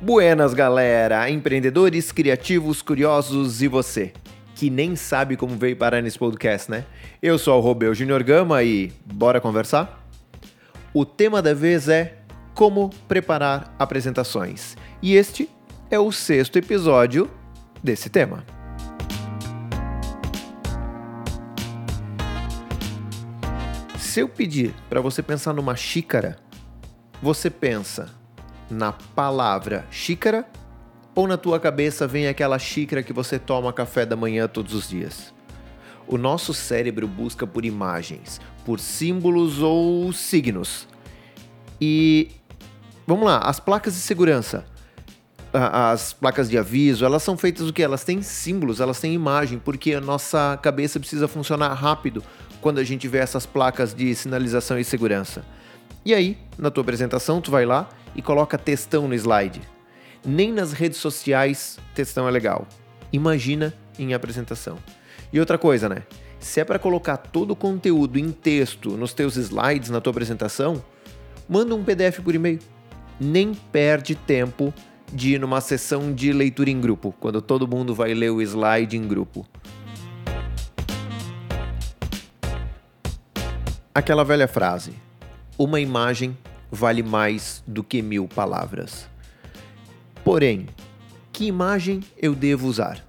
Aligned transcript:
Buenas, 0.00 0.52
galera! 0.52 1.30
Empreendedores, 1.30 2.10
criativos, 2.10 2.82
curiosos 2.82 3.62
e 3.62 3.68
você, 3.68 4.12
que 4.54 4.68
nem 4.68 4.96
sabe 4.96 5.36
como 5.36 5.56
veio 5.56 5.76
parar 5.76 6.02
nesse 6.02 6.18
podcast, 6.18 6.70
né? 6.70 6.84
Eu 7.22 7.38
sou 7.38 7.56
o 7.56 7.60
Robeu 7.60 7.94
Junior 7.94 8.22
Gama 8.22 8.62
e 8.62 8.92
bora 9.06 9.40
conversar? 9.40 10.04
O 10.92 11.06
tema 11.06 11.40
da 11.40 11.54
vez 11.54 11.88
é 11.88 12.18
como 12.54 12.90
preparar 13.08 13.74
apresentações. 13.78 14.76
E 15.00 15.14
este 15.14 15.48
é 15.90 15.98
o 15.98 16.10
sexto 16.12 16.58
episódio 16.58 17.30
desse 17.82 18.10
tema. 18.10 18.44
Se 23.96 24.20
eu 24.20 24.28
pedir 24.28 24.74
para 24.90 25.00
você 25.00 25.22
pensar 25.22 25.52
numa 25.52 25.74
xícara, 25.76 26.36
você 27.22 27.48
pensa 27.48 28.23
na 28.70 28.92
palavra 28.92 29.86
xícara 29.90 30.46
ou 31.14 31.28
na 31.28 31.36
tua 31.36 31.60
cabeça 31.60 32.06
vem 32.06 32.26
aquela 32.26 32.58
xícara 32.58 33.02
que 33.02 33.12
você 33.12 33.38
toma 33.38 33.72
café 33.72 34.04
da 34.04 34.16
manhã 34.16 34.48
todos 34.48 34.74
os 34.74 34.88
dias? 34.88 35.32
O 36.06 36.18
nosso 36.18 36.52
cérebro 36.52 37.06
busca 37.06 37.46
por 37.46 37.64
imagens, 37.64 38.40
por 38.64 38.80
símbolos 38.80 39.62
ou 39.62 40.12
signos. 40.12 40.86
E 41.80 42.30
vamos 43.06 43.24
lá, 43.24 43.38
as 43.38 43.60
placas 43.60 43.94
de 43.94 44.00
segurança, 44.00 44.66
as 45.52 46.12
placas 46.12 46.50
de 46.50 46.58
aviso, 46.58 47.04
elas 47.04 47.22
são 47.22 47.36
feitas 47.36 47.66
do 47.66 47.72
que? 47.72 47.82
Elas 47.82 48.02
têm 48.02 48.20
símbolos, 48.22 48.80
elas 48.80 48.98
têm 49.00 49.14
imagem, 49.14 49.58
porque 49.58 49.94
a 49.94 50.00
nossa 50.00 50.58
cabeça 50.60 50.98
precisa 50.98 51.28
funcionar 51.28 51.72
rápido 51.74 52.22
quando 52.60 52.78
a 52.78 52.84
gente 52.84 53.06
vê 53.06 53.18
essas 53.18 53.46
placas 53.46 53.94
de 53.94 54.14
sinalização 54.14 54.78
e 54.78 54.84
segurança. 54.84 55.44
E 56.04 56.12
aí, 56.12 56.36
na 56.58 56.70
tua 56.70 56.82
apresentação, 56.82 57.40
tu 57.40 57.50
vai 57.50 57.64
lá 57.64 57.88
e 58.14 58.22
coloca 58.22 58.58
textão 58.58 59.08
no 59.08 59.14
slide. 59.14 59.60
Nem 60.24 60.52
nas 60.52 60.72
redes 60.72 60.98
sociais 60.98 61.78
textão 61.94 62.26
é 62.26 62.30
legal. 62.30 62.66
Imagina 63.12 63.74
em 63.98 64.14
apresentação. 64.14 64.78
E 65.32 65.38
outra 65.38 65.58
coisa, 65.58 65.88
né? 65.88 66.04
Se 66.38 66.60
é 66.60 66.64
para 66.64 66.78
colocar 66.78 67.16
todo 67.16 67.52
o 67.52 67.56
conteúdo 67.56 68.18
em 68.18 68.30
texto 68.30 68.96
nos 68.96 69.12
teus 69.14 69.36
slides 69.36 69.90
na 69.90 70.00
tua 70.00 70.10
apresentação, 70.10 70.82
manda 71.48 71.74
um 71.74 71.82
PDF 71.82 72.20
por 72.20 72.34
e-mail. 72.34 72.58
Nem 73.18 73.54
perde 73.54 74.14
tempo 74.14 74.72
de 75.12 75.34
ir 75.34 75.40
numa 75.40 75.60
sessão 75.60 76.12
de 76.12 76.32
leitura 76.32 76.70
em 76.70 76.80
grupo, 76.80 77.14
quando 77.20 77.40
todo 77.40 77.68
mundo 77.68 77.94
vai 77.94 78.12
ler 78.14 78.30
o 78.30 78.42
slide 78.42 78.96
em 78.96 79.06
grupo. 79.06 79.46
Aquela 83.94 84.24
velha 84.24 84.48
frase: 84.48 84.92
uma 85.56 85.78
imagem 85.78 86.36
vale 86.74 87.02
mais 87.02 87.62
do 87.66 87.82
que 87.82 88.02
mil 88.02 88.26
palavras. 88.28 89.08
Porém, 90.24 90.66
que 91.32 91.46
imagem 91.46 92.00
eu 92.16 92.34
devo 92.34 92.66
usar? 92.66 93.04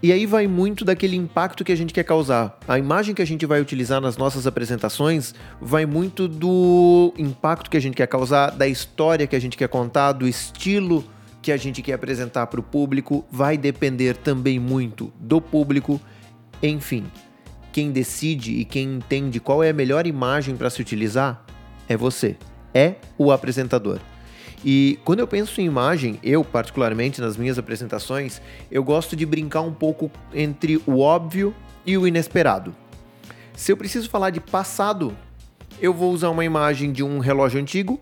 E 0.00 0.12
aí 0.12 0.26
vai 0.26 0.46
muito 0.46 0.84
daquele 0.84 1.16
impacto 1.16 1.64
que 1.64 1.72
a 1.72 1.76
gente 1.76 1.92
quer 1.92 2.04
causar. 2.04 2.56
A 2.68 2.78
imagem 2.78 3.16
que 3.16 3.22
a 3.22 3.24
gente 3.24 3.44
vai 3.44 3.60
utilizar 3.60 4.00
nas 4.00 4.16
nossas 4.16 4.46
apresentações 4.46 5.34
vai 5.60 5.86
muito 5.86 6.28
do 6.28 7.12
impacto 7.18 7.68
que 7.68 7.76
a 7.76 7.80
gente 7.80 7.96
quer 7.96 8.06
causar, 8.06 8.50
da 8.50 8.68
história 8.68 9.26
que 9.26 9.34
a 9.34 9.40
gente 9.40 9.56
quer 9.56 9.68
contar, 9.68 10.12
do 10.12 10.28
estilo 10.28 11.04
que 11.42 11.50
a 11.50 11.56
gente 11.56 11.82
quer 11.82 11.94
apresentar 11.94 12.46
para 12.46 12.60
o 12.60 12.62
público. 12.62 13.24
Vai 13.28 13.56
depender 13.56 14.16
também 14.16 14.60
muito 14.60 15.12
do 15.18 15.40
público. 15.40 16.00
Enfim, 16.62 17.04
quem 17.72 17.90
decide 17.90 18.52
e 18.52 18.64
quem 18.64 18.94
entende 18.94 19.40
qual 19.40 19.64
é 19.64 19.70
a 19.70 19.74
melhor 19.74 20.06
imagem 20.06 20.56
para 20.56 20.70
se 20.70 20.80
utilizar 20.80 21.44
é 21.88 21.96
você, 21.96 22.36
é 22.74 22.96
o 23.16 23.32
apresentador. 23.32 23.98
E 24.64 24.98
quando 25.04 25.20
eu 25.20 25.26
penso 25.26 25.60
em 25.60 25.66
imagem, 25.66 26.18
eu 26.22 26.44
particularmente 26.44 27.20
nas 27.20 27.36
minhas 27.36 27.58
apresentações, 27.58 28.40
eu 28.70 28.82
gosto 28.82 29.14
de 29.14 29.24
brincar 29.24 29.60
um 29.60 29.72
pouco 29.72 30.10
entre 30.34 30.82
o 30.86 30.98
óbvio 31.00 31.54
e 31.86 31.96
o 31.96 32.06
inesperado. 32.06 32.74
Se 33.54 33.72
eu 33.72 33.76
preciso 33.76 34.10
falar 34.10 34.30
de 34.30 34.40
passado, 34.40 35.16
eu 35.80 35.94
vou 35.94 36.12
usar 36.12 36.30
uma 36.30 36.44
imagem 36.44 36.92
de 36.92 37.02
um 37.02 37.18
relógio 37.18 37.60
antigo 37.60 38.00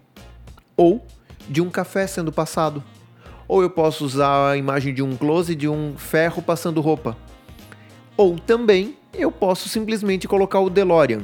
ou 0.77 1.07
de 1.49 1.61
um 1.61 1.71
café 1.71 2.07
sendo 2.07 2.33
passado. 2.33 2.83
Ou 3.47 3.63
eu 3.63 3.71
posso 3.71 4.05
usar 4.05 4.51
a 4.51 4.57
imagem 4.57 4.93
de 4.93 5.03
um 5.03 5.17
close 5.17 5.55
de 5.55 5.69
um 5.69 5.95
ferro 5.97 6.43
passando 6.43 6.81
roupa. 6.81 7.17
Ou 8.17 8.39
também 8.39 8.97
eu 9.15 9.31
posso 9.31 9.69
simplesmente 9.69 10.27
colocar 10.27 10.61
o 10.61 10.71
DeLorean, 10.71 11.23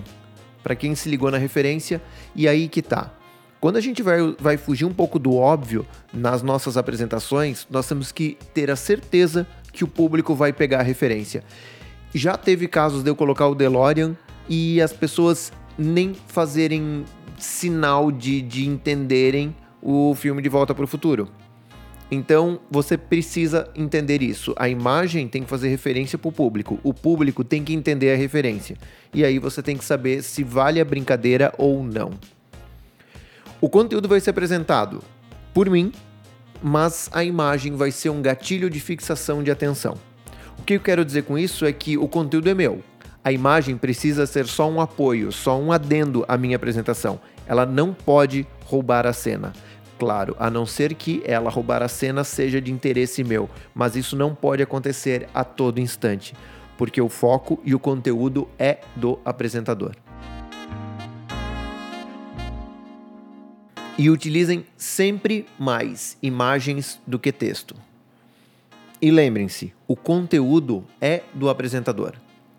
para 0.62 0.74
quem 0.74 0.94
se 0.94 1.08
ligou 1.08 1.30
na 1.30 1.38
referência, 1.38 2.00
e 2.34 2.46
aí 2.46 2.68
que 2.68 2.82
tá. 2.82 3.12
Quando 3.60 3.76
a 3.76 3.80
gente 3.80 4.02
vai, 4.02 4.18
vai 4.40 4.56
fugir 4.56 4.84
um 4.84 4.92
pouco 4.92 5.18
do 5.18 5.36
óbvio 5.36 5.86
nas 6.12 6.42
nossas 6.42 6.76
apresentações, 6.76 7.66
nós 7.70 7.86
temos 7.86 8.10
que 8.10 8.36
ter 8.52 8.70
a 8.70 8.76
certeza 8.76 9.46
que 9.72 9.84
o 9.84 9.88
público 9.88 10.34
vai 10.34 10.52
pegar 10.52 10.80
a 10.80 10.82
referência. 10.82 11.44
Já 12.12 12.36
teve 12.36 12.66
casos 12.66 13.02
de 13.02 13.10
eu 13.10 13.16
colocar 13.16 13.46
o 13.46 13.54
DeLorean 13.54 14.16
e 14.48 14.80
as 14.82 14.92
pessoas 14.92 15.52
nem 15.78 16.12
fazerem 16.26 17.04
sinal 17.38 18.10
de, 18.10 18.42
de 18.42 18.66
entenderem 18.66 19.54
o 19.80 20.14
filme 20.14 20.42
De 20.42 20.48
Volta 20.48 20.74
para 20.74 20.84
o 20.84 20.88
Futuro. 20.88 21.28
Então 22.14 22.60
você 22.70 22.98
precisa 22.98 23.70
entender 23.74 24.20
isso. 24.20 24.52
A 24.58 24.68
imagem 24.68 25.26
tem 25.26 25.42
que 25.42 25.48
fazer 25.48 25.68
referência 25.68 26.18
para 26.18 26.28
o 26.28 26.32
público. 26.32 26.78
O 26.84 26.92
público 26.92 27.42
tem 27.42 27.64
que 27.64 27.72
entender 27.72 28.12
a 28.12 28.16
referência. 28.18 28.76
E 29.14 29.24
aí 29.24 29.38
você 29.38 29.62
tem 29.62 29.78
que 29.78 29.84
saber 29.84 30.22
se 30.22 30.44
vale 30.44 30.78
a 30.78 30.84
brincadeira 30.84 31.54
ou 31.56 31.82
não. 31.82 32.10
O 33.62 33.68
conteúdo 33.70 34.10
vai 34.10 34.20
ser 34.20 34.28
apresentado 34.28 35.02
por 35.54 35.70
mim, 35.70 35.90
mas 36.62 37.08
a 37.14 37.24
imagem 37.24 37.76
vai 37.76 37.90
ser 37.90 38.10
um 38.10 38.20
gatilho 38.20 38.68
de 38.68 38.78
fixação 38.78 39.42
de 39.42 39.50
atenção. 39.50 39.96
O 40.58 40.62
que 40.64 40.74
eu 40.74 40.80
quero 40.80 41.06
dizer 41.06 41.22
com 41.22 41.38
isso 41.38 41.64
é 41.64 41.72
que 41.72 41.96
o 41.96 42.06
conteúdo 42.06 42.50
é 42.50 42.52
meu. 42.52 42.82
A 43.24 43.32
imagem 43.32 43.78
precisa 43.78 44.26
ser 44.26 44.46
só 44.46 44.68
um 44.68 44.82
apoio, 44.82 45.32
só 45.32 45.58
um 45.58 45.72
adendo 45.72 46.26
à 46.28 46.36
minha 46.36 46.56
apresentação. 46.56 47.18
Ela 47.46 47.64
não 47.64 47.94
pode 47.94 48.46
roubar 48.66 49.06
a 49.06 49.14
cena 49.14 49.54
claro, 50.02 50.34
a 50.36 50.50
não 50.50 50.66
ser 50.66 50.94
que 50.94 51.22
ela 51.24 51.48
roubar 51.48 51.80
a 51.80 51.86
cena 51.86 52.24
seja 52.24 52.60
de 52.60 52.72
interesse 52.72 53.22
meu, 53.22 53.48
mas 53.72 53.94
isso 53.94 54.16
não 54.16 54.34
pode 54.34 54.60
acontecer 54.60 55.28
a 55.32 55.44
todo 55.44 55.78
instante, 55.78 56.34
porque 56.76 57.00
o 57.00 57.08
foco 57.08 57.60
e 57.64 57.72
o 57.72 57.78
conteúdo 57.78 58.48
é 58.58 58.80
do 58.96 59.20
apresentador. 59.24 59.94
E 63.96 64.10
utilizem 64.10 64.66
sempre 64.76 65.46
mais 65.56 66.18
imagens 66.20 67.00
do 67.06 67.16
que 67.16 67.30
texto. 67.30 67.76
E 69.00 69.08
lembrem-se, 69.08 69.72
o 69.86 69.94
conteúdo 69.94 70.84
é 71.00 71.22
do 71.32 71.48
apresentador. 71.48 72.14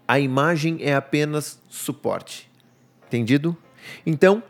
A 0.08 0.18
imagem 0.18 0.78
é 0.80 0.96
apenas 0.96 1.60
suporte. 1.68 2.50
Entendido? 3.08 3.58
Então, 4.06 4.42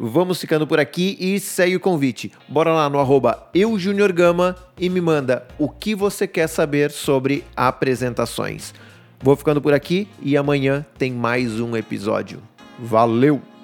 Vamos 0.00 0.40
ficando 0.40 0.66
por 0.66 0.78
aqui 0.78 1.16
e 1.18 1.40
segue 1.40 1.74
o 1.74 1.80
convite. 1.80 2.30
Bora 2.48 2.72
lá 2.72 2.88
no 2.88 3.00
arroba 3.00 3.48
eujuniorgama 3.52 4.54
e 4.78 4.88
me 4.88 5.00
manda 5.00 5.46
o 5.58 5.68
que 5.68 5.94
você 5.94 6.26
quer 6.26 6.46
saber 6.46 6.90
sobre 6.92 7.44
apresentações. 7.56 8.72
Vou 9.20 9.34
ficando 9.34 9.60
por 9.60 9.74
aqui 9.74 10.06
e 10.22 10.36
amanhã 10.36 10.86
tem 10.96 11.12
mais 11.12 11.58
um 11.58 11.76
episódio. 11.76 12.40
Valeu! 12.78 13.57